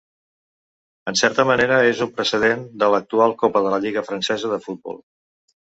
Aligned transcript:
En 1.11 1.19
certa 1.21 1.45
manera 1.51 1.77
és 1.91 2.01
un 2.07 2.11
precedent 2.17 2.67
de 2.85 2.91
l'actual 2.95 3.39
Copa 3.45 3.65
de 3.67 3.77
la 3.79 3.83
Lliga 3.87 4.09
francesa 4.11 4.55
de 4.57 4.63
futbol. 4.69 5.03